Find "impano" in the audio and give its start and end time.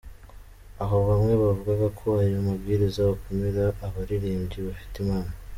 5.03-5.31